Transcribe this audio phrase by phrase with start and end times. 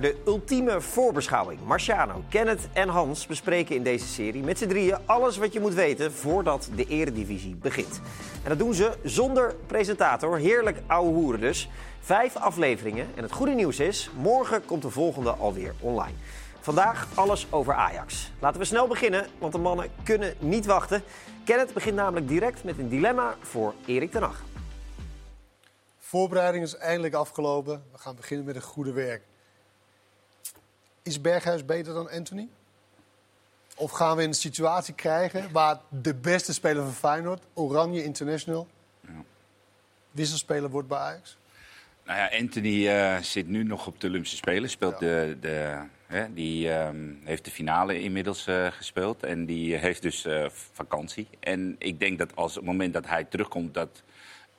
[0.00, 1.60] De ultieme voorbeschouwing.
[1.64, 5.74] Marciano, Kenneth en Hans bespreken in deze serie met z'n drieën alles wat je moet
[5.74, 8.00] weten voordat de eredivisie begint.
[8.42, 10.36] En dat doen ze zonder presentator.
[10.36, 11.68] Heerlijk ouwe hoeren dus.
[12.00, 13.06] Vijf afleveringen.
[13.14, 16.16] En het goede nieuws is, morgen komt de volgende alweer online.
[16.60, 18.32] Vandaag alles over Ajax.
[18.38, 21.02] Laten we snel beginnen, want de mannen kunnen niet wachten.
[21.44, 24.42] Kenneth begint namelijk direct met een dilemma voor Erik ten Hag.
[25.98, 27.82] Voorbereiding is eindelijk afgelopen.
[27.92, 29.27] We gaan beginnen met het goede werk.
[31.08, 32.48] Is Berghuis beter dan Anthony?
[33.76, 38.66] Of gaan we een situatie krijgen waar de beste speler van Feyenoord, Oranje International,
[40.10, 41.38] wisselspeler wordt bij Ajax?
[42.04, 44.70] Nou ja, Anthony eh, zit nu nog op de Olympische Spelen.
[44.70, 49.22] Speelt de, de, hè, die ehm, heeft de finale inmiddels eh, gespeeld.
[49.22, 51.28] En die heeft dus eh, vakantie.
[51.40, 53.74] En ik denk dat als het moment dat hij terugkomt...
[53.74, 54.02] dat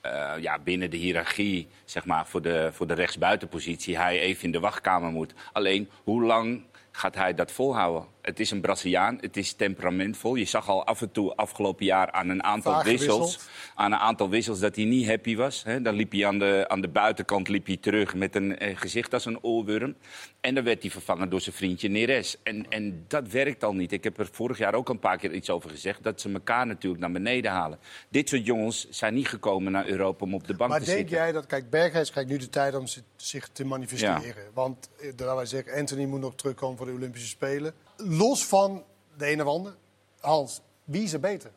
[0.02, 3.98] eh, ja, binnen de hiërarchie, zeg maar, voor de, voor de rechtsbuitenpositie...
[3.98, 5.34] hij even in de wachtkamer moet.
[5.52, 8.08] Alleen, hoe lang gaat hij dat volhouden?
[8.22, 10.36] Het is een Braziliaan, het is temperamentvol.
[10.36, 13.16] Je zag al af en toe afgelopen jaar aan een aantal wissels...
[13.16, 13.50] gewisseld.
[13.76, 15.64] aan een aantal wissels dat hij niet happy was.
[15.64, 15.82] Hè.
[15.82, 19.14] Dan liep hij aan de, aan de buitenkant liep hij terug met een eh, gezicht
[19.14, 19.96] als een oorworm.
[20.42, 22.38] En dan werd hij vervangen door zijn vriendje Neres.
[22.44, 23.92] En, en dat werkt al niet.
[23.92, 26.04] Ik heb er vorig jaar ook een paar keer iets over gezegd...
[26.04, 27.80] dat ze elkaar natuurlijk naar beneden halen.
[28.10, 30.98] Dit soort jongens zijn niet gekomen naar Europa om op de bank Maar te denk
[30.98, 31.18] zitten.
[31.18, 34.44] jij dat, kijk, Berghuis krijgt nu de tijd om zi- zich te manifesteren.
[34.54, 37.74] Want, eh, daar wij zeggen, Anthony moet nog terugkomen voor de Olympische Spelen.
[38.04, 38.84] Los van
[39.18, 39.76] de een of ander,
[40.20, 41.52] Hans, wie is er beter?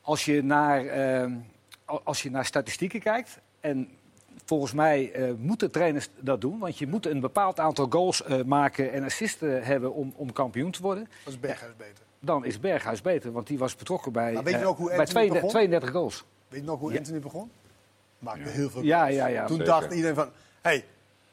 [0.00, 1.32] Als je naar, eh,
[1.84, 3.88] als je naar statistieken kijkt, en
[4.44, 8.42] volgens mij eh, moeten trainers dat doen, want je moet een bepaald aantal goals eh,
[8.42, 12.04] maken en assisten hebben om, om kampioen te worden, Dat is Berghuis beter.
[12.20, 14.88] dan is Berghuis beter, want die was betrokken bij, Maar weet je eh, ook hoe
[14.88, 15.50] bij Anthony 32, begon?
[15.50, 16.24] 32 goals.
[16.48, 16.98] Weet je nog hoe Ja.
[16.98, 17.50] Anthony begon?
[18.18, 19.14] Maakte heel veel Ja, goals.
[19.14, 19.46] ja, ja.
[19.46, 19.72] Toen Zeker.
[19.72, 20.26] dacht iedereen van,
[20.60, 20.84] hé, hey,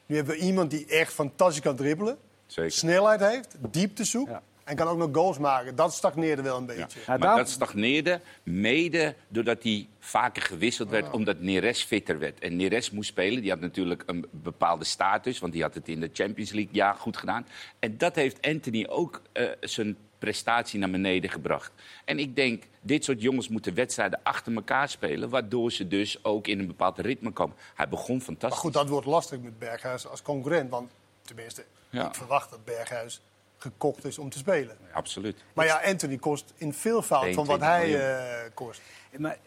[0.06, 2.18] nu hebben we iemand die echt fantastisch kan dribbelen.
[2.46, 2.70] Zeker.
[2.72, 4.42] Snelheid heeft, diepte zoekt Ja.
[4.64, 5.76] en kan ook nog goals maken.
[5.76, 6.98] Dat stagneerde wel een beetje.
[7.06, 12.38] Ja, maar dat stagneerde mede doordat hij vaker gewisseld werd, omdat Neres fitter werd.
[12.40, 13.40] En Neres moest spelen.
[13.42, 16.94] Die had natuurlijk een bepaalde status, want die had het in de Champions League jaar
[16.94, 17.46] goed gedaan.
[17.78, 21.72] En dat heeft Anthony ook eh, zijn prestatie naar beneden gebracht.
[22.04, 26.46] En ik denk, dit soort jongens moeten wedstrijden achter elkaar spelen, waardoor ze dus ook
[26.46, 27.56] in een bepaald ritme komen.
[27.74, 28.60] Hij begon Maar fantastisch.
[28.60, 30.70] goed, dat wordt lastig met Berghuis als concurrent.
[30.70, 30.90] Want
[31.24, 32.06] tenminste, Ja.
[32.06, 33.22] ik verwacht dat Berghuis
[33.56, 34.76] gekocht is om te spelen.
[34.92, 35.44] Absoluut.
[35.52, 38.80] Maar ja, Anthony kost in veel fout van wat 22 hij eh, kost.
[39.18, 39.38] Maar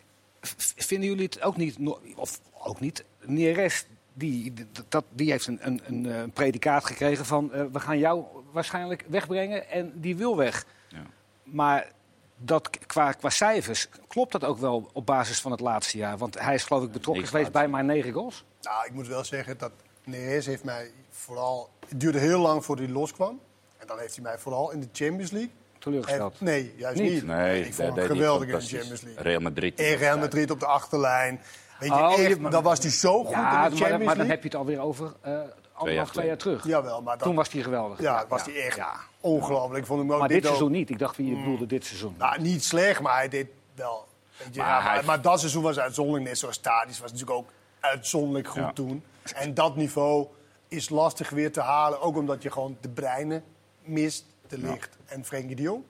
[0.75, 1.77] vinden jullie het ook niet,
[2.15, 4.53] of ook niet, Neres, die,
[4.89, 9.05] dat, die heeft een, een, een, eh, predicaat gekregen van eh, we gaan jou waarschijnlijk
[9.07, 10.65] wegbrengen en die wil weg.
[10.87, 11.01] Ja.
[11.43, 11.91] Maar
[12.37, 16.17] dat qua, qua cijfers, klopt dat ook wel op basis van het laatste jaar?
[16.17, 18.45] Want hij is geloof ik betrokken geweest bij maar negen goals.
[18.61, 19.71] Nou, ik moet wel zeggen dat
[20.07, 21.69] Neres heeft mij vooral...
[21.89, 23.39] Het duurde heel lang voordat hij loskwam.
[23.77, 25.51] En dan heeft hij mij vooral in de Champions League...
[25.79, 26.41] Teleurgesteld.
[26.41, 27.11] nee, juist Niet?
[27.11, 27.25] niet.
[27.25, 28.61] Nee, ik vond hem geweldig in de.
[28.65, 29.23] Champions League.
[29.23, 29.79] Real Madrid.
[29.79, 31.41] En Real Madrid op de achterlijn.
[31.79, 33.61] Weet je, Oh, echt, je- maar- dan was hij zo goed Ja, in de maar,
[33.61, 34.31] Champions dan- maar dan League.
[34.31, 35.39] heb je het alweer over eh
[35.73, 36.65] anderhalf, twee jaar terug.
[36.67, 37.99] Jawel, maar dat, Toen was hij geweldig.
[38.01, 38.95] ja, was hij echt Ja.
[39.21, 39.79] ongelooflijk.
[39.79, 40.89] Ik vond hem ook Maar dit seizoen niet.
[40.89, 42.15] Ik dacht, wie je bedoelde dit seizoen.
[42.17, 44.07] Nou, niet slecht, maar hij deed wel.
[44.37, 46.25] Weet je, Maar ja, maar, hij- maar dat seizoen was uitzonderlijk.
[46.25, 49.03] Net zoals Tadic was natuurlijk ook uitzonderlijk goed toen.
[49.33, 50.27] En dat niveau
[50.67, 52.01] is lastig weer te halen.
[52.01, 53.43] Ook omdat je gewoon de breinen
[53.83, 55.83] mist, de licht en Frenkie de Jong.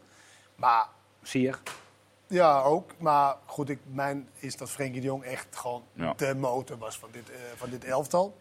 [0.56, 0.88] Maar
[1.22, 1.53] Zie je?
[2.28, 2.92] ja, ook.
[2.98, 5.84] Maar goed, ik, mijn is dat Frenkie de Jong echt gewoon
[6.16, 8.36] de motor was van dit, eh, van dit elftal.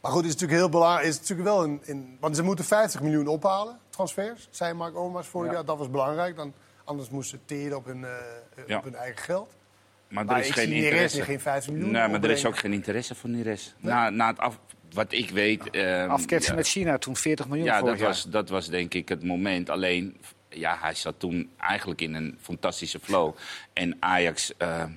[0.00, 1.06] Maar goed, het is natuurlijk heel belangrijk.
[1.08, 5.26] Is natuurlijk wel een, in, want ze moeten 50 miljoen ophalen, transfers, zei Mark Overmars
[5.28, 5.54] vorig Ja.
[5.56, 5.64] jaar.
[5.64, 6.36] Dat was belangrijk.
[6.36, 6.52] Dan,
[6.84, 8.10] anders moesten ze teren op hun, eh,
[8.66, 8.78] Ja.
[8.78, 9.54] op hun eigen geld.
[10.08, 11.16] Maar Maar er is geen interesse.
[11.16, 13.74] die geen 50 miljoen Nee, maar er is ook geen interesse voor Neres.
[13.80, 14.58] Na, na het af,
[14.92, 15.70] wat ik weet.
[15.70, 18.08] ehm, Afketsen ja, met China toen 40 miljoen Ja, dat jaar.
[18.08, 19.70] was, dat was denk ik het moment.
[19.70, 20.16] Alleen,
[20.48, 23.34] ja, hij zat toen eigenlijk in een fantastische flow.
[23.72, 24.90] En Ajax ehm,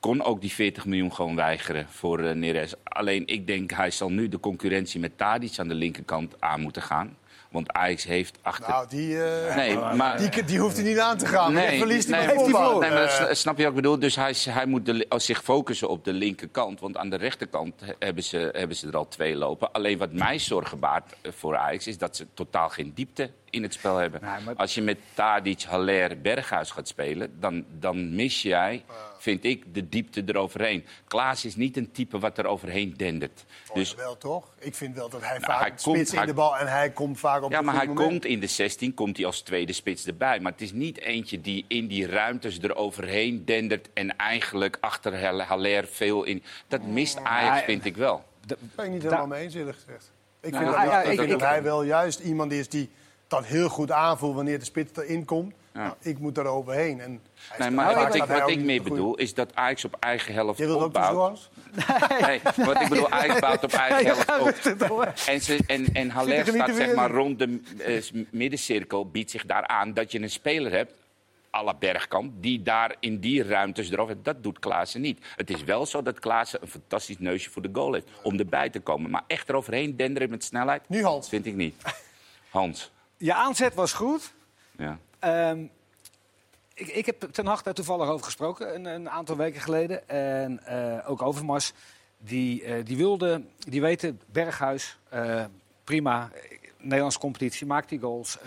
[0.00, 2.74] kon ook die 40 miljoen gewoon weigeren voor eh, Neres.
[2.84, 6.82] Alleen, ik denk, hij zal nu de concurrentie met Tadic aan de linkerkant aan moeten
[6.82, 7.16] gaan.
[7.56, 8.68] Want Ajax heeft achter...
[8.68, 10.18] Nou, die, eh, nee, maar...
[10.18, 11.52] die, die hoeft hij niet aan te gaan.
[11.52, 12.78] Nee, verliest hij nee, bij heeft hij.
[12.78, 13.98] Nee, maar Eh, snap je wat ik bedoel?
[13.98, 16.80] Dus hij, hij moet de, als zich focussen op de linkerkant.
[16.80, 19.72] Want aan de rechterkant he- hebben ze, hebben ze er al twee lopen.
[19.72, 21.86] Alleen wat mij zorgen baart eh, voor Ajax...
[21.86, 24.20] is dat ze totaal geen diepte in het spel hebben.
[24.22, 27.36] Nee, maar- Als je met Tadic, Haller, Berghuis gaat spelen...
[27.40, 28.84] dan, dan mis jij,
[29.18, 30.84] vind ik, de diepte eroverheen.
[31.08, 33.44] Klaas is niet een type wat er overheen dendert.
[33.64, 34.48] dus, Dus wel toch?
[34.58, 36.66] Ik vind wel dat hij Nou, vaak hij spits komt- in hij- de bal en
[36.66, 38.08] hij komt vaak op Ja, maar hij moment.
[38.08, 40.40] komt in de 16, komt hij als tweede spits erbij.
[40.40, 43.88] Maar het is niet eentje die in die ruimtes eroverheen dendert...
[43.94, 46.42] en eigenlijk achter Hal- Haller veel in...
[46.68, 48.24] Dat mist Ajax, Ja, vind ik wel.
[48.46, 50.12] De- ben ik niet Da- helemaal mee eens, eerlijk gezegd.
[50.40, 52.90] Ik Nou, vind ja, dat, ja, ik ik- dat hij wel juist iemand is die
[53.28, 55.54] dat heel goed aanvoelt wanneer de spits erin komt.
[55.72, 55.82] Ja.
[55.82, 57.00] Nou, ik moet daar overheen.
[57.00, 57.20] En
[57.58, 60.58] Nee, maar wat ik, wat ook ik meer bedoel is dat Ajax op eigen helft
[60.58, 61.50] Jij wilt ook opbouwt.
[61.74, 62.28] tussendoor?
[62.28, 65.12] Nee, wat ik bedoel, Ajax bouwt op eigen helft op.
[65.26, 69.46] En, ze, en, en Haller er staat zeg maar rond de eh, middencirkel, biedt zich
[69.46, 70.92] daar aan dat je een speler hebt,
[71.54, 74.22] à la Bergkamp, die daar in die ruimtes erover...
[74.22, 75.18] Dat doet Klaassen niet.
[75.36, 78.70] Het is wel zo dat Klaassen een fantastisch neusje voor de goal heeft om erbij
[78.70, 79.10] te komen.
[79.10, 81.28] Maar echt eroverheen denderen met snelheid, Nu Hans.
[81.28, 81.74] vind ik niet.
[82.50, 84.32] Hans, Je aanzet was goed.
[84.76, 84.98] ja.
[85.18, 85.66] Ehm,
[86.76, 90.08] ik, ik heb Ten Hag daar toevallig over gesproken een, een aantal weken geleden.
[90.08, 91.72] En eh, ook Overmars.
[92.18, 95.44] Die, eh, die wilde, die weten, Berghuis, eh,
[95.84, 96.30] prima.
[96.78, 98.38] Nederlandse competitie, maakt die goals.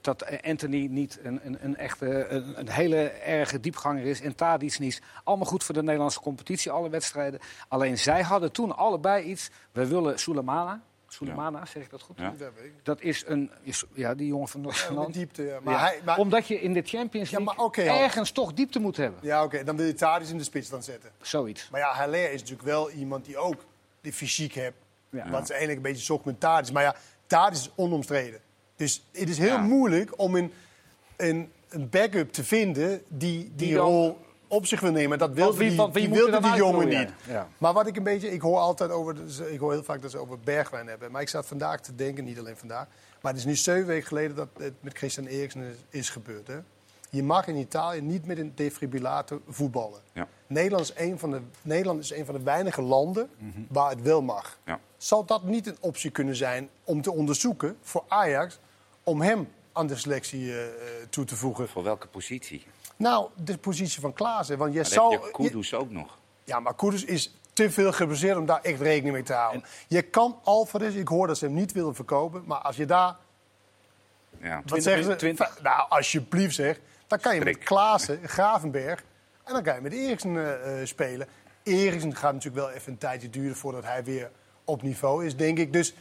[0.00, 4.20] Dat Anthony niet een, een, een echte, een, een hele erge diepganger is.
[4.20, 5.02] En Tadic niet.
[5.24, 7.40] Allemaal goed voor de Nederlandse competitie, alle wedstrijden.
[7.68, 9.50] Alleen zij hadden toen allebei iets.
[9.72, 10.82] We willen Sulemana.
[11.12, 12.18] Sulemana, zeg ik dat goed?
[12.18, 12.34] Ja.
[12.38, 12.50] Ja.
[12.82, 15.06] Dat is een, is, ja, die jongen van Ja, Noord-Holland.
[15.06, 15.60] met diepte, ja.
[15.62, 18.78] Maar Ja, hij, maar, Omdat je in de Champions Ja, League maar ergens toch diepte
[18.80, 19.20] moet hebben.
[19.22, 21.10] ja, oké, dan wil je Tadic in de spits dan zetten.
[21.20, 21.68] Zoiets.
[21.70, 23.64] Maar ja, Haller is natuurlijk wel iemand die ook
[24.00, 24.76] die fysiek heeft.
[25.10, 25.30] Ja.
[25.30, 26.72] Wat is eigenlijk een beetje zocht met Tadic.
[26.72, 26.94] Maar ja,
[27.26, 28.40] Tadic is onomstreden.
[28.76, 29.60] Dus het is heel Ja.
[29.62, 30.52] moeilijk om een,
[31.16, 34.18] een, een backup te vinden die die, Die dan- rol
[34.52, 35.18] op zich wil nemen.
[35.18, 37.10] Dat wilde wie- die, wilde die jongen niet.
[37.26, 37.48] ja?
[37.58, 39.16] Maar wat ik een beetje, ik hoor altijd over,
[39.50, 41.10] ik hoor heel vaak dat ze over Bergwijn hebben.
[41.10, 42.86] Maar ik zat vandaag te denken, niet alleen vandaag.
[43.20, 46.46] Maar het is nu zeven weken geleden dat het met Christian Eriksen is, is gebeurd.
[46.46, 46.58] Hè?
[47.10, 50.00] Je mag in Italië niet met een defibrillator voetballen.
[50.12, 50.28] Ja.
[50.46, 53.30] Nederland is een van de, Nederland is een van de weinige landen
[53.68, 54.58] waar het wel mag.
[54.64, 54.80] Ja.
[54.96, 58.58] Zal dat niet een optie kunnen zijn om te onderzoeken voor Ajax...
[59.02, 60.72] om hem aan de selectie eh, eh,
[61.10, 61.68] toe te voegen?
[61.68, 62.66] Voor welke positie?
[62.96, 64.58] Nou, de positie van Klaassen.
[64.58, 66.18] Want je zou, heb je Kudus ook nog.
[66.44, 69.64] ja, maar Kudus is te veel gebaseerd om daar echt rekening mee te houden.
[69.88, 72.42] Je kan Alvarez, ik hoor dat ze hem niet willen verkopen...
[72.46, 73.16] maar als je daar,
[74.40, 74.62] Ja.
[74.66, 75.16] wat zeggen ze?
[75.16, 75.62] 20.
[75.62, 76.80] Nou, alsjeblieft zeg.
[77.06, 77.58] Dan kan je met.
[77.58, 79.04] Klaassen, Gravenberg...
[79.44, 81.28] en dan kan je met Eriksen eh, eh, spelen.
[81.62, 83.56] Eriksen gaat natuurlijk wel even een tijdje duren...
[83.56, 84.30] voordat hij weer
[84.64, 85.72] op niveau is, denk ik.
[85.72, 85.94] Dus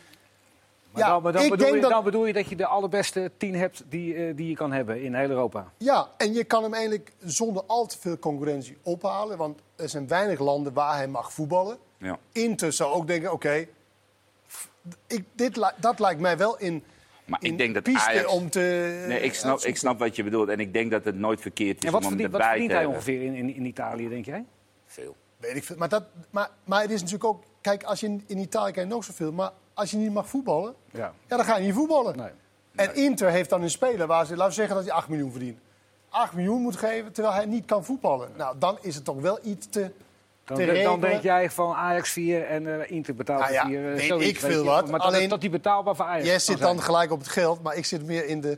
[0.92, 2.66] Maar, dan, maar dan, ik bedoel denk je, dat- dan bedoel je dat je de
[2.66, 5.72] allerbeste tien hebt die, eh, die je kan hebben in heel Europa.
[5.78, 9.38] Ja, en je kan hem eigenlijk zonder al te veel concurrentie ophalen.
[9.38, 11.78] Want er zijn weinig landen waar hij mag voetballen.
[11.98, 12.18] Ja.
[12.32, 13.66] Inter zou ook denken, oké,
[15.08, 16.84] ik- dit dat lijkt mij wel in,
[17.26, 18.26] Maar in ik denk dat piste Ajax...
[18.28, 18.60] om te...
[19.08, 20.50] Nee, ik snap, ik snap wat je bedoelt.
[20.50, 22.86] En ik denk dat het nooit verkeerd is En wat om hem wat verdient hij
[22.86, 24.46] ongeveer in, in, in Italië, denk jij?
[24.86, 25.16] Veel.
[25.38, 25.76] Weet ik veel.
[25.78, 27.44] Maar, dat, maar, maar het is natuurlijk ook...
[27.62, 29.32] Kijk, als je in, in Italië krijg je nog zoveel.
[29.32, 31.14] Maar als je niet mag voetballen, Ja.
[31.28, 32.18] ja, dan ga je niet voetballen.
[32.18, 32.30] Nee.
[32.76, 35.32] En Inter heeft dan een speler waar ze, laten we zeggen dat hij 8 miljoen
[35.32, 35.60] verdient.
[36.10, 38.30] 8 miljoen moet geven, terwijl hij niet kan voetballen.
[38.38, 39.92] Nou, dan is het toch wel iets te...
[40.46, 43.94] Dan, te dan denk jij van Ajax 4 en eh, Inter betaalt Nou ja, 4.
[43.96, 44.90] eh, zoiets, ik veel wat.
[44.90, 46.76] Maar Alleen- dat die betaalbaar voor Ajax Jij zit zijn.
[46.76, 48.58] dan gelijk op het geld, maar ik zit meer in de...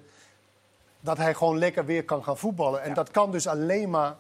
[1.00, 2.82] dat hij gewoon lekker weer kan gaan voetballen.
[2.82, 2.94] En Ja.
[2.96, 4.16] dat kan dus alleen maar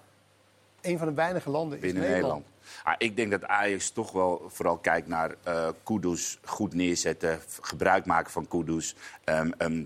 [0.84, 2.34] een van de weinige landen is binnen Nederland.
[2.34, 2.46] Nederland.
[2.84, 8.06] Ah, ik denk dat Ajax toch wel vooral kijkt naar eh Kudus goed neerzetten, gebruik
[8.06, 9.84] maken van Kudus, ehm, ehm,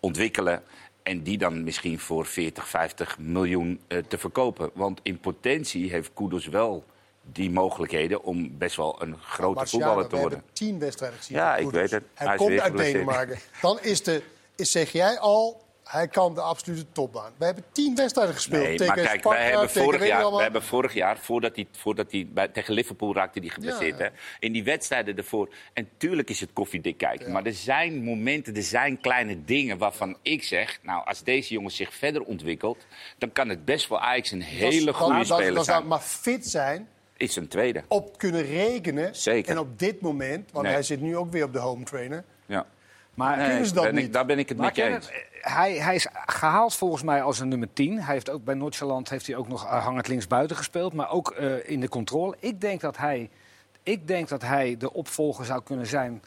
[0.00, 0.62] ontwikkelen
[1.02, 4.70] en die dan misschien voor 40, 50 miljoen eh, te verkopen.
[4.74, 6.84] Want in potentie heeft Kudus wel
[7.22, 10.42] die mogelijkheden om best wel een grote Marciano, voetballer te worden.
[10.52, 11.36] tien wedstrijden gezien.
[11.36, 12.04] Ja, ik weet het.
[12.14, 12.76] Hij, komt uit.
[12.76, 13.38] Denemarken.
[13.60, 14.22] Dan is de,
[14.56, 15.63] is, zeg jij al,
[15.94, 17.32] hij kan de absolute topbaan.
[17.36, 18.62] We hebben tien wedstrijden gespeeld.
[18.62, 21.66] Nee, tegen maar kijk, Sparta, wij hebben vorig jaar, wij hebben vorig jaar voordat hij,
[21.72, 24.10] voordat hij bij, tegen Liverpool raakte die geblesseerd, Ja, ja.
[24.10, 25.48] Hè, in die wedstrijden ervoor.
[25.72, 27.32] En tuurlijk is het koffiedik kijken, Ja.
[27.32, 31.70] maar er zijn momenten, er zijn kleine dingen waarvan ik zeg, nou, als deze jongen
[31.70, 32.86] zich verder ontwikkelt,
[33.18, 35.76] dan kan het best wel Ajax een Dat hele dat- goede dat- speler dat zou
[35.76, 35.88] zijn.
[35.88, 37.82] maar fit zijn, Is een tweede.
[37.88, 39.16] op kunnen rekenen.
[39.16, 39.50] Zeker.
[39.52, 40.74] En op dit moment, want Nee.
[40.74, 42.24] hij zit nu ook weer op de home trainer.
[42.46, 42.66] Ja.
[43.14, 44.04] Maar Nee, kunnen ze dat ben niet?
[44.04, 45.10] Ik, daar ben ik het ken eens.
[45.44, 48.00] Hij, hij is gehaald volgens mij als een nummer 10.
[48.00, 50.92] Hij heeft ook bij Noordjylland heeft hij ook nog hangend linksbuiten gespeeld.
[50.92, 52.36] Maar ook eh, in de controle.
[52.38, 53.30] Ik denk, dat hij,
[53.82, 56.22] ik denk dat hij de opvolger zou kunnen zijn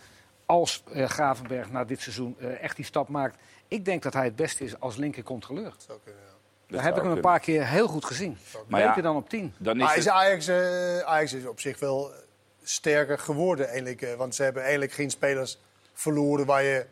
[0.48, 3.38] als eh, Gravenberg na dit seizoen eh, echt die stap maakt.
[3.68, 5.74] Ik denk dat hij het beste is als linker controleur.
[5.78, 6.28] Zou kunnen, ja.
[6.28, 8.38] Dat Daar heb ik hem een paar keer heel goed gezien.
[8.68, 9.54] Maar Beter ja, dan op 10.
[9.58, 12.12] Dan is Maar is het, Ajax, eh, Ajax is op zich wel
[12.64, 14.16] sterker geworden, eigenlijk.
[14.18, 15.60] want ze hebben eigenlijk geen spelers
[15.94, 16.86] verloren waar je,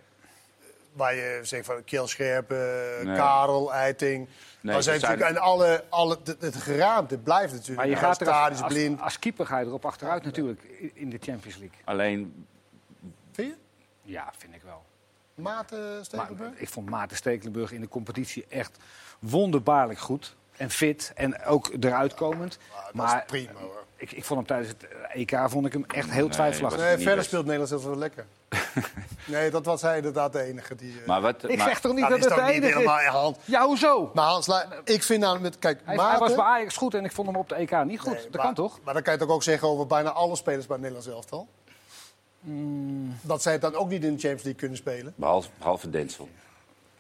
[0.96, 2.58] waar je zegt van Kjell Scherp, eh,
[3.04, 3.16] Nee.
[3.16, 4.28] Karel, Eiting.
[4.62, 7.78] Nee, maar zijn zijn- natuurlijk, en alle, alle, het, het geraamte blijft natuurlijk.
[7.78, 9.02] Maar je gaat er als, als, blind.
[9.02, 10.62] als keeper ga je erop achteruit natuurlijk
[10.94, 11.78] in de Champions League.
[11.86, 12.46] alleen,
[13.32, 13.56] Vind je?
[14.12, 14.84] Ja, vind ik wel.
[15.36, 16.54] Maarten Maar Stekelenburg?
[16.56, 18.78] ik vond Maarten Stekelenburg in de competitie echt
[19.20, 20.36] wonderbaarlijk goed.
[20.58, 22.58] En fit en ook eruit komend.
[22.86, 23.84] Dat maar is prima hoor.
[23.96, 26.82] ik, ik vond hem tijdens het EK vond ik hem echt heel Nee, twijfelachtig.
[26.82, 28.26] Nee, verder speelt Nederland zelfs wel lekker.
[29.26, 31.00] Nee, dat was hij inderdaad de enige die...
[31.02, 32.74] eh, Maar wat, Ik maar- zeg toch niet dat dat is het de toch enige
[32.74, 33.06] helemaal is?
[33.06, 33.38] Hans.
[33.46, 34.12] Ja, hoezo?
[34.14, 35.44] Maar Hans, la- ik vind namelijk...
[35.44, 36.12] met- Kijk, Hij, Maarten...
[36.20, 38.14] hij was bij Ajax goed en ik vond hem op de EK niet goed.
[38.14, 38.80] Nee, dat maar- kan toch?
[38.84, 41.48] Maar dan kan je het ook zeggen over bijna alle spelers bij het Nederlands elftal.
[42.40, 43.18] Mm.
[43.22, 45.14] Dat zij het dan ook niet in de Champions League kunnen spelen.
[45.16, 46.30] behalve, behalve Denzel.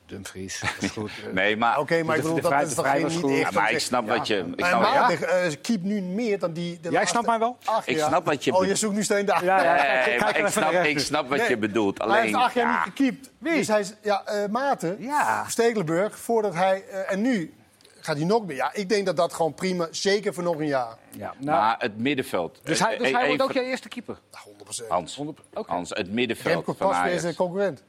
[0.05, 1.11] Dumfries, dat is goed.
[1.27, 3.31] Eh, Nee, maar, Oké, maar ik bedoel, de dat is de toch geen niet goed.
[3.31, 3.53] echt...
[3.53, 4.37] Ja, maar ik snap wat je...
[4.37, 6.73] Ik Maar snap, wat- Maarten eh, keept nu meer dan die...
[6.73, 7.57] de Jij laatste snapt mij wel?
[7.65, 9.43] acht Ik snap wat je Oh, je zoekt nu steen daar.
[9.43, 11.97] Ja, ja, Nee, maar ik, snap, ik snap wat Nee, je bedoelt.
[11.97, 13.29] Maar hij Alleen, heeft acht jaar ja, niet gekiept.
[13.37, 13.53] Wie?
[13.55, 15.45] Dus hij is, ja, eh Maarten, Ja.
[15.47, 16.83] Stekelenburg, voordat hij...
[16.91, 17.53] eh, en nu
[17.99, 18.55] gaat hij nog meer.
[18.55, 20.97] Ja, ik denk dat dat gewoon prima, zeker voor nog een jaar.
[21.17, 22.59] Ja, nou, maar het middenveld...
[22.63, 24.17] dus hij, dus hij wordt ook jouw eerste keeper?
[24.31, 24.87] Nou, 100%.
[24.87, 25.71] Hans, 100 Oké.
[25.71, 27.23] Hans, het middenveld Remco van Pasveer is Ajax.
[27.23, 27.83] een concurrent.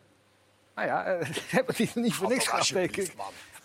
[0.77, 3.13] Nou ja, eh, hebben die er niet voor niks gehad, denk ik.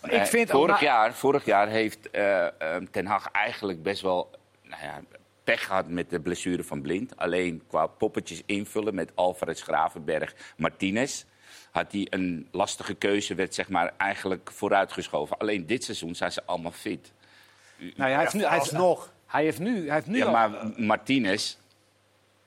[0.02, 4.30] Ik vind vorig, jaar, vorig jaar heeft eh, eh, Ten Hag eigenlijk best wel
[4.62, 5.00] nou ja,
[5.44, 7.16] pech gehad met de blessure van Blind.
[7.16, 11.24] Alleen qua poppetjes invullen met Alvarez, Gravenberg, Martinez...
[11.70, 15.38] had hij een lastige keuze, werd zeg maar eigenlijk vooruitgeschoven.
[15.38, 17.12] Alleen dit seizoen zijn ze allemaal fit.
[17.76, 19.12] Nou ja, hij heeft nu, hij heeft, Alsnog.
[19.26, 21.56] hij heeft nu, hij heeft nu Ja, al- maar Martinez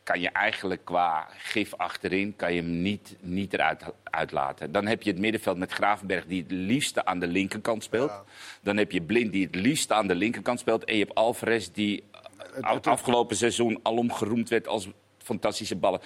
[0.06, 4.72] kan je eigenlijk qua gif achterin kan je hem niet, niet eruit uitlaten.
[4.72, 8.12] Dan heb je het middenveld met Gravenberg die het liefste aan de linkerkant speelt.
[8.62, 10.84] Dan heb je Blind die het liefste aan de linkerkant speelt.
[10.84, 12.04] En je hebt Alvarez die
[12.56, 16.00] eh, af- afgelopen seizoen alom geroemd werd als fantastische ballen.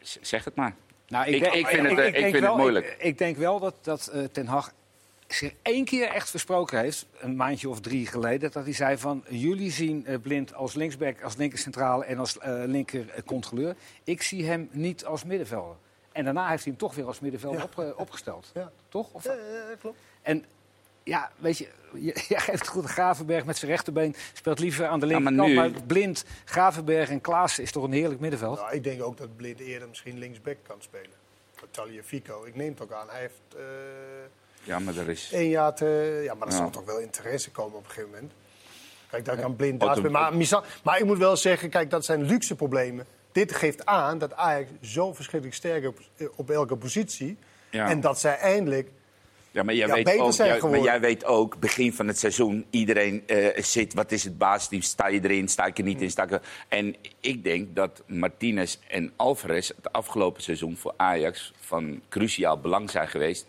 [0.00, 0.74] Z- Zeg het maar.
[1.08, 2.86] Nou, Ik- denk- ik vind het, eh, ik vind het moeilijk.
[2.86, 4.72] Ik, ik denk wel dat, dat eh, Ten Hag
[5.32, 9.24] zich één keer echt versproken heeft, een maandje of drie geleden, dat hij zei van
[9.28, 13.74] jullie zien eh, Blind als linksback, als linkercentrale en als eh, linker eh, controleur.
[14.04, 15.76] Ik zie hem niet als middenvelder.
[16.12, 17.82] En daarna heeft hij hem toch weer als middenvelder Ja.
[17.84, 18.50] op, opgesteld.
[18.54, 18.72] Ja.
[18.88, 19.08] Toch?
[19.12, 19.98] Of, Ja, ja, klopt.
[20.22, 20.44] En
[21.02, 22.84] ja, weet je, je- jij geeft het goed.
[22.84, 25.72] Gravenberg met zijn rechterbeen speelt liever aan de Ja, maar linkerkant.
[25.72, 28.58] nu- maar Blind, Gravenberg en Klaassen is toch een heerlijk middenveld.
[28.58, 31.10] Nou, ik denk ook dat Blind eerder misschien linksback kan spelen.
[32.04, 32.44] Fico.
[32.44, 33.08] Ik neem het ook aan.
[33.10, 33.62] Hij heeft eh
[34.62, 35.30] Ja, maar er is...
[35.32, 36.20] één jaar te...
[36.24, 38.32] Ja, maar er zal toch wel interesse komen op een gegeven moment.
[39.10, 40.10] Kijk, daar kan Blind daar.
[40.10, 40.32] Maar,
[40.82, 43.06] maar ik moet wel zeggen, kijk, dat zijn luxe problemen.
[43.32, 45.98] Dit geeft aan dat Ajax zo verschrikkelijk sterk op,
[46.36, 47.36] op elke positie.
[47.70, 47.88] Ja.
[47.88, 48.88] En dat zij eindelijk...
[49.50, 52.18] Ja, maar jij, Ja, weet beter ook, jij- maar jij weet ook, begin van het
[52.18, 54.82] seizoen, iedereen eh, zit, wat is het basisteam?
[54.82, 56.10] Sta je erin, sta ik er niet in?
[56.10, 56.42] Sta ik er...
[56.68, 62.90] En ik denk dat Martinez en Alvarez het afgelopen seizoen voor Ajax van cruciaal belang
[62.90, 63.46] zijn geweest.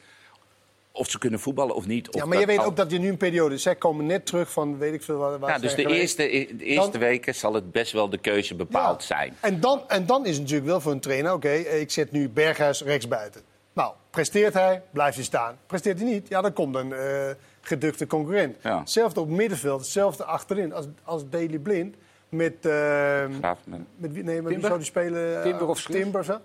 [0.95, 2.07] Of ze kunnen voetballen of niet.
[2.09, 3.57] Of Ja, maar je weet al- ook dat je nu een periode...
[3.57, 6.23] Zij komen net terug van, weet ik veel waar, waar Ja, dus de eerste,
[6.57, 9.07] de eerste Dan- weken zal het best wel de keuze bepaald Ja.
[9.15, 9.33] zijn.
[9.39, 12.29] En dan, en dan is het natuurlijk wel voor een trainer, oké, ik zet nu
[12.29, 13.41] Berghuis rechtsbuiten.
[13.73, 15.57] Nou, presteert hij, blijft hij staan.
[15.67, 17.29] Presteert hij niet, ja, dan komt een eh
[17.61, 18.55] geduchte concurrent.
[18.61, 18.79] Ja.
[18.79, 21.95] Hetzelfde op middenveld, hetzelfde achterin als, als Daily Blind.
[22.29, 23.79] Met, Graaf, met
[24.13, 24.61] nee, met Timber?
[24.61, 25.35] zou die spelen?
[25.37, 25.81] Eh, Timber of?
[25.81, 26.39] Timber, zo.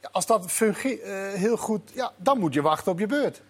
[0.00, 1.02] Ja, als dat fungeert
[1.36, 3.42] heel goed, ja, dan moet je wachten op je beurt.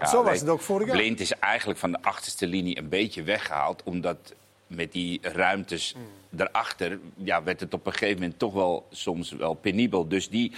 [0.00, 0.96] Ja, Zo was het ook vorig jaar.
[0.96, 3.82] Blind is eigenlijk van de achterste linie een beetje weggehaald.
[3.82, 4.34] Omdat
[4.66, 6.02] met die ruimtes Hmm.
[6.30, 10.08] daarachter ja, werd het op een gegeven moment toch wel soms wel penibel.
[10.08, 10.52] Dus die,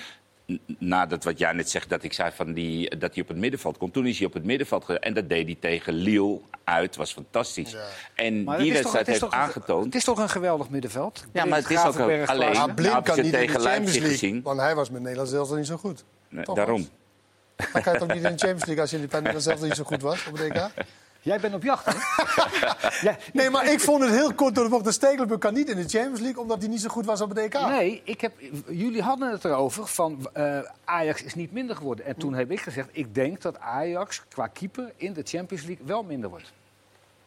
[0.79, 3.79] nadat wat jij net zegt, dat ik zei van die, dat hij op het middenveld
[3.79, 3.93] komt.
[3.93, 6.97] Toen is hij op het middenveld En dat deed hij tegen Lille uit.
[6.97, 7.71] was fantastisch.
[7.71, 7.85] Ja.
[8.15, 9.85] En Maar die wedstrijd heeft toch aangetoond...
[9.85, 11.25] Het is toch een geweldig middenveld?
[11.33, 13.61] Ja, maar het is ook alleen- Blind Nou, heb kan je niet in de tegen
[13.61, 14.43] Champions Leipzig League, gezien?
[14.43, 16.05] want hij was met Nederland zelfs niet zo goed.
[16.29, 16.89] Nee, daarom.
[17.73, 19.75] Dan kan je toch niet in de Champions League als je bij Nederland zelf niet
[19.75, 20.71] zo goed was op het EK?
[21.23, 21.93] Jij bent op jacht, hè?
[23.09, 24.85] ja, Nee, maar ik vond het heel kort door de bocht.
[24.85, 27.29] De Stekelenburg kan niet in de Champions League, omdat hij niet zo goed was op
[27.29, 27.53] het EK.
[27.53, 28.33] Nee, ik heb,
[28.69, 32.05] jullie hadden het erover van eh, Ajax is niet minder geworden.
[32.05, 35.87] En toen heb ik gezegd, ik denk dat Ajax qua keeper in de Champions League
[35.87, 36.53] wel minder wordt.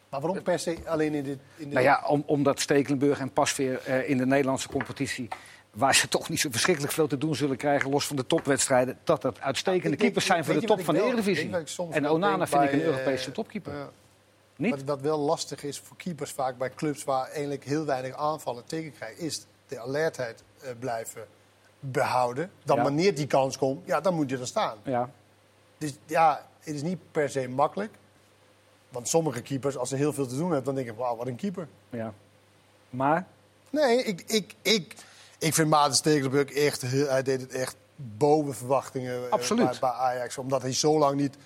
[0.08, 1.30] Maar waarom per se alleen in de...
[1.56, 1.74] In de...
[1.74, 5.28] Nou ja, om, omdat Stekelenburg en Pasveer eh, in de Nederlandse competitie...
[5.76, 7.90] waar ze toch niet zo verschrikkelijk veel te doen zullen krijgen...
[7.90, 8.98] los van de topwedstrijden...
[9.04, 11.50] dat dat uitstekende denk- keepers zijn voor de top van de Eredivisie.
[11.90, 13.74] En Onana vind ik een Europese eh, topkeeper.
[13.74, 13.90] Ja.
[14.56, 14.70] Niet?
[14.70, 18.64] Wat, wat wel lastig is voor keepers vaak bij clubs waar eigenlijk heel weinig aanvallen
[18.64, 21.26] tegenkrijgen, is de alertheid eh, blijven
[21.80, 22.50] behouden.
[22.64, 22.82] Dan Ja.
[22.82, 24.78] wanneer die kans komt, ja, dan moet je er staan.
[24.82, 25.10] Ja.
[25.78, 27.94] Dus ja, het is niet per se makkelijk.
[28.88, 31.26] Want sommige keepers, als ze heel veel te doen hebben, dan denk ik, wauw, wat
[31.26, 31.68] een keeper.
[31.90, 32.12] ja.
[32.90, 33.26] Maar,
[33.70, 34.94] Nee, ik, ik, ik,
[35.46, 39.66] ik vind Maarten Stekelenburg echt, hij deed het echt boven verwachtingen eh, Absoluut.
[39.70, 40.38] bij, bij Ajax.
[40.38, 41.36] Omdat hij zo lang niet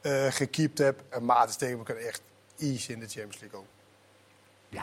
[0.00, 1.00] eh gekiept heeft.
[1.08, 2.20] En Maarten Stekelenburg kan echt
[2.58, 3.66] easy in de Champions League ook.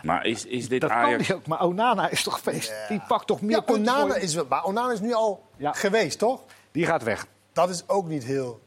[0.03, 1.27] Maar is, is dit dat kan Ajax...
[1.27, 1.48] hij ook.
[1.48, 2.70] Maar Onana is toch feest.
[2.70, 2.88] Ja.
[2.88, 5.74] Die pakt toch meer Ja, Onana is, wel- maar Onana is nu al Ja.
[5.74, 6.44] geweest, toch?
[6.72, 7.25] Die gaat weg.
[7.53, 8.60] Dat is ook niet heel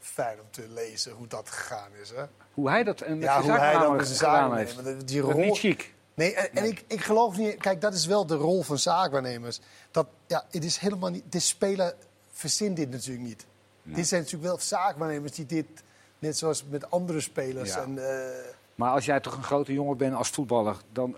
[0.00, 2.10] fijn om te lezen hoe dat gegaan is.
[2.10, 2.22] Hè?
[2.54, 4.84] Hoe hij dat en met Ja, zijn hoe hij dat gedaan heeft.
[4.84, 5.94] dat- die Dat is niet chic.
[6.14, 7.56] Nee, en, en ik, ik geloof niet.
[7.56, 9.60] Kijk, dat is wel de rol van zaakwaarnemers.
[9.90, 11.24] Dat, ja, het is helemaal niet.
[11.28, 11.94] De speler
[12.32, 13.46] verzint dit natuurlijk niet.
[13.82, 15.66] Dit zijn natuurlijk wel zaakwaarnemers die dit,
[16.18, 17.68] net zoals met andere spelers...
[17.68, 17.82] Ja.
[17.82, 21.16] En, eh, Maar als jij toch een grote jongen bent als voetballer, dan,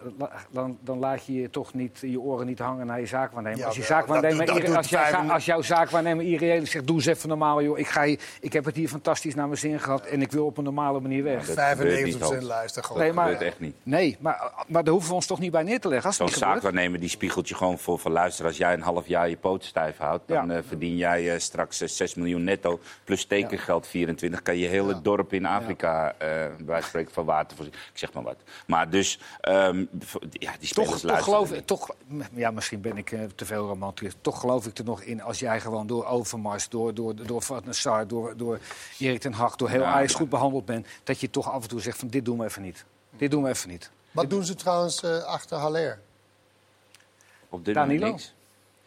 [0.50, 3.58] dan, dan laat je je toch niet je oren niet hangen naar je zaakwaarnemer.
[3.58, 7.28] Ja, als, je zaakwaarnemer dat als, jij, als jouw zaakwaarnemer irreëel zegt, doe eens even
[7.28, 7.78] normaal, joh.
[7.78, 10.46] Ik, ga hier, ik heb het hier fantastisch naar mijn zin gehad en ik wil
[10.46, 11.46] op een normale manier weg.
[11.46, 13.02] dat 95% gebeurt niet, luister gewoon.
[13.02, 13.74] Nee, maar- gebeurt echt niet.
[13.82, 16.12] Nee, maar, maar daar hoeven we ons toch niet bij neer te leggen.
[16.12, 18.44] Zo'n zaakwaarnemer die spiegelt je gewoon voor van luister.
[18.44, 20.54] Als jij een half jaar je poot stijf houdt, dan Ja.
[20.54, 22.80] eh, verdien jij eh, straks eh, 6 miljoen netto.
[23.04, 24.42] Plus tekengeld 24.
[24.42, 27.74] Kan je hele dorp in Afrika eh bij spreken van water voorzien.
[27.74, 28.36] Ik zeg maar wat.
[28.66, 29.84] Maar dus, ehm,
[30.30, 31.88] ja, die spelers Toch, toch geloof ik, toch,
[32.32, 34.12] ja, misschien ben ik eh, te veel romantisch.
[34.20, 37.62] Toch geloof ik er nog in als jij gewoon door Overmars, door, door, door Van
[37.64, 38.58] der Sar, door, door
[38.98, 40.18] Erik ten Hag, door heel Ja, Ajax ja.
[40.18, 42.62] goed behandeld bent, dat je toch af en toe zegt van dit doen we even
[42.62, 42.84] niet.
[43.10, 43.90] Dit doen we even niet.
[44.10, 46.00] Wat doen ze trouwens eh, achter Haller?
[47.48, 48.00] Op dit Danilo.
[48.00, 48.34] moment niks.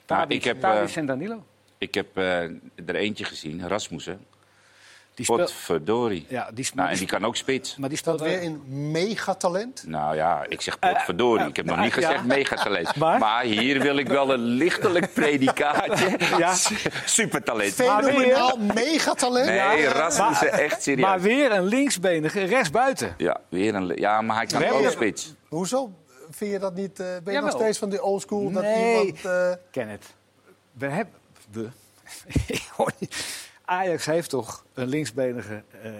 [0.05, 1.43] Tadic, ik heb, Tadic eh, en Danilo.
[1.77, 2.41] Ik heb eh,
[2.85, 4.25] er eentje gezien, Rasmussen.
[5.17, 6.25] Die Potverdorie.
[6.29, 7.75] ja, die, Nou, en die kan ook spits.
[7.77, 9.83] maar die Dat speelt weer een megatalent?
[9.87, 11.47] Nou ja, ik zeg potverdorie.
[11.47, 12.95] Ik heb nog niet gezegd megatalent.
[12.95, 13.19] Maar?
[13.19, 13.43] Maar?
[13.43, 16.17] hier wil ik wel een lichtelijk predicaatje.
[16.37, 16.53] Ja.
[17.05, 17.73] Supertalent.
[17.73, 19.45] Fenomenaal megatalent?
[19.47, 21.05] Nee, Rasmussen echt serieus.
[21.05, 23.13] Maar weer een linksbenige rechtsbuiten.
[23.17, 25.33] Ja, weer een, ja, maar hij kan ook spits.
[25.47, 25.91] Hoezo?
[26.31, 26.99] Vind je dat niet...
[26.99, 28.51] eh, ben je nog steeds van die oldschool?
[28.51, 28.99] Dat Nee.
[29.05, 29.25] iemand...
[29.25, 30.05] eh, Kenneth,
[30.71, 31.13] we hebben...
[31.51, 31.67] We?
[32.47, 33.45] Ik hoor niet.
[33.69, 35.91] Ajax heeft toch een linksbenige eh,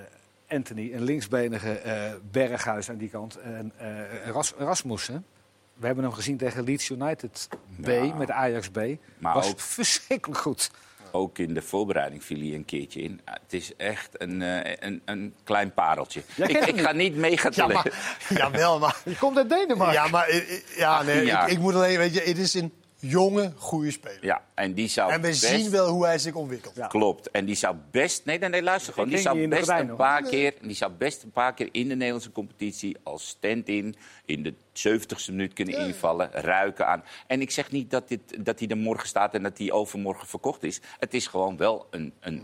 [0.50, 3.36] Anthony, een linksbenige eh, Berghuis aan die kant.
[3.40, 5.26] En eh, Ras, Rasmussen.
[5.74, 7.48] We hebben hem gezien tegen Leeds United
[7.82, 8.14] B, Ja.
[8.16, 8.80] met Ajax B.
[9.18, 10.72] Maar was ook- verschrikkelijk goed.
[11.12, 13.22] Ook in de voorbereiding viel hij een keertje in.
[13.26, 16.22] Ah, Het is echt een, eh, een, een klein pareltje.
[16.36, 18.98] Ik, ga niet mega ja, maar, jawel, maar...
[19.06, 19.94] Je komt uit Denemarken.
[19.94, 20.32] Ja, maar
[20.76, 21.46] ja, nee, 18 jaar.
[21.48, 21.98] ik, ik moet alleen...
[21.98, 22.74] Weet je, het is een
[23.10, 24.26] jonge, goede speler.
[24.26, 25.40] Ja, en die zou En we best...
[25.46, 26.76] zien wel hoe hij zich ontwikkelt.
[26.76, 26.88] Ja.
[26.88, 27.32] Klopt.
[27.32, 28.26] En die zou best.
[28.26, 29.10] Nee, nee, nee luister gewoon.
[29.10, 32.32] Die zou, best een paar keer, die zou best een paar keer in de Nederlandse
[32.32, 34.54] competitie als stand-in in de
[34.90, 37.04] 70ste minuut kunnen invallen, ruiken aan.
[37.28, 40.28] En ik zeg niet dat, dit, dat hij er morgen staat en dat hij overmorgen
[40.28, 40.82] verkocht is.
[41.00, 42.14] Het is gewoon wel een.
[42.20, 42.44] een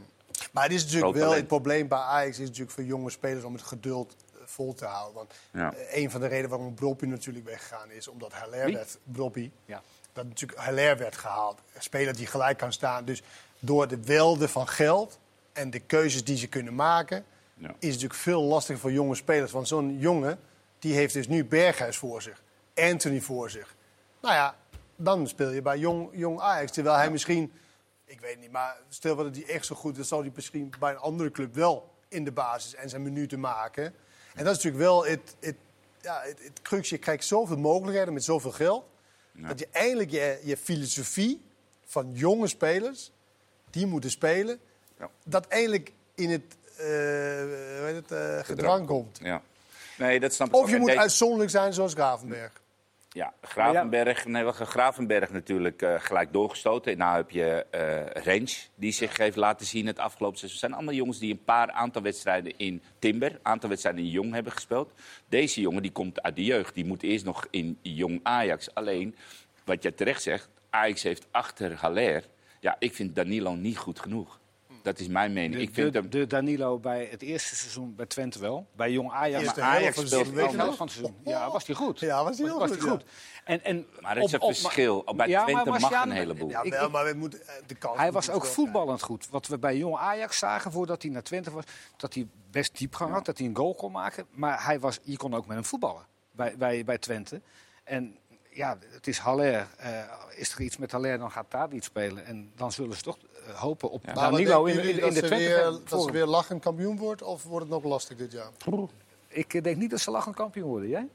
[0.51, 1.39] Maar het is natuurlijk wel talent.
[1.39, 4.85] het probleem bij Ajax is natuurlijk voor jonge spelers om het geduld eh, vol te
[4.85, 5.13] houden.
[5.13, 5.73] Want Ja.
[5.73, 9.81] eh, een van de redenen waarom Broppie natuurlijk weggegaan is, omdat Haller werd, Broppie, Ja.
[10.13, 11.59] Dat natuurlijk Haller werd gehaald.
[11.73, 13.05] Een speler die gelijk kan staan.
[13.05, 13.21] Dus
[13.59, 15.19] door de welde van geld
[15.53, 17.25] en de keuzes die ze kunnen maken,
[17.57, 17.67] Ja.
[17.67, 19.51] is het natuurlijk veel lastiger voor jonge spelers.
[19.51, 20.39] Want zo'n jongen,
[20.79, 22.41] die heeft dus nu Berghuis voor zich,
[22.75, 23.75] Anthony voor zich.
[24.21, 24.55] Nou ja,
[24.95, 26.71] dan speel je bij jong, jong Ajax.
[26.71, 27.53] Terwijl hij misschien,
[28.05, 30.73] ik weet niet, maar stel dat hij echt zo goed is, dan zal hij misschien
[30.79, 33.83] bij een andere club wel in de basis en zijn minuten maken.
[34.33, 35.55] En dat is natuurlijk wel het, het,
[36.01, 36.89] ja, het, het crux.
[36.89, 38.85] Je krijgt zoveel mogelijkheden met zoveel geld.
[39.37, 41.41] Dat je eindelijk je, je filosofie
[41.85, 43.11] van jonge spelers,
[43.69, 44.59] die moeten spelen,
[44.99, 45.09] Ja.
[45.25, 46.43] dat eindelijk in het,
[46.77, 49.19] eh, hoe heet het eh, gedrang komt.
[49.21, 49.41] ja.
[49.97, 52.61] Nee, dat snap ik Of je moet uitzonderlijk zijn zoals Gravenberg.
[53.13, 56.91] Ja, Gravenberg, Gravenberg natuurlijk eh, gelijk doorgestoten.
[56.91, 60.59] En nou heb je eh Range, die zich heeft laten zien het afgelopen seizoen.
[60.59, 64.09] Het zijn allemaal jongens die een paar aantal wedstrijden in Timber, een aantal wedstrijden in
[64.09, 64.93] Jong hebben gespeeld.
[65.29, 68.75] Deze jongen die komt uit de jeugd, die moet eerst nog in Jong Ajax.
[68.75, 69.15] Alleen,
[69.65, 72.23] wat je terecht zegt, Ajax heeft achter Haller.
[72.59, 74.39] Ja, ik vind Danilo niet goed genoeg.
[74.83, 75.53] Dat is mijn mening.
[75.53, 76.09] De, ik vind de, hem...
[76.09, 78.67] de Danilo bij het eerste seizoen bij Twente wel.
[78.75, 79.45] Bij Jong Ajax.
[79.45, 81.15] Maar Ajax van het speelt van het seizoen.
[81.23, 81.99] Ja, was hij goed.
[81.99, 83.07] Ja, was hij heel was goed, ja.
[83.43, 85.03] En, en Maar het is een verschil.
[85.15, 86.49] Bij Ja, Twente mag Marciano- een heleboel.
[86.49, 89.29] Ja, wel, maar we moeten eh, de kans Hij was ook voetballend goed.
[89.29, 91.63] Wat we bij Jong Ajax zagen voordat hij naar Twente was.
[91.97, 94.25] Dat hij best diepgang had, dat hij een goal kon maken.
[94.31, 97.41] Maar hij was, je kon ook met hem voetballen bij, bij, bij Twente.
[97.83, 98.17] En
[98.49, 99.67] ja, het is Haller.
[99.77, 99.99] Eh,
[100.35, 102.25] is er iets met Haller, dan gaat daar iets spelen.
[102.25, 103.17] En dan zullen ze toch
[103.53, 105.45] hopen op wat Danilo denken in, in, in de dat ze Twente.
[105.45, 107.21] weer, dat ze weer lachend kampioen wordt?
[107.21, 108.49] Of wordt het nog lastig dit jaar?
[109.27, 110.89] Ik eh, denk niet dat ze lachend kampioen worden.
[110.89, 111.07] Jij?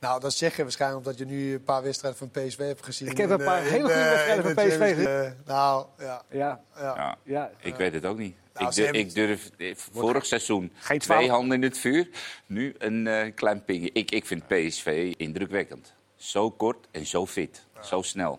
[0.00, 3.08] Nou, dat zeg je waarschijnlijk omdat je nu een paar wedstrijden van PSV hebt gezien.
[3.08, 5.34] Ik heb in, een paar eh, hele in, goede eh, wedstrijden in van PSV League.
[5.46, 6.22] nou, ja.
[6.30, 6.60] Ja.
[6.76, 6.94] ja.
[6.96, 7.18] Ja.
[7.22, 7.50] ja.
[7.58, 8.36] Ik weet het ook niet.
[8.54, 12.08] Nou, ik, durf, hebben- ik durf eh, vorig seizoen twee handen in het vuur.
[12.46, 13.90] Nu een eh, klein pingje.
[13.92, 15.92] Ik, ik vind PSV indrukwekkend.
[16.16, 17.66] Zo kort en zo fit.
[17.82, 18.38] Zo snel.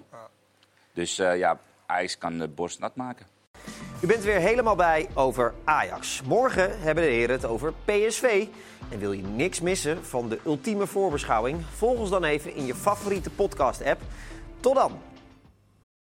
[0.93, 3.25] Dus eh, ja, IJs kan de borst nat maken.
[4.01, 6.21] U bent weer helemaal bij over Ajax.
[6.21, 8.47] Morgen hebben de heren het over PSV.
[8.91, 11.65] En wil je niks missen van de ultieme voorbeschouwing?
[11.75, 14.01] Volg ons dan even in je favoriete podcast-app.
[14.59, 15.08] Tot dan!